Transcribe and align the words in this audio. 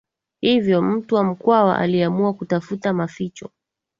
Hivyo 0.41 0.81
mtwa 0.81 1.23
mkwawa 1.23 1.77
aliamua 1.77 2.33
kutafuta 2.33 2.93
maficho 2.93 3.49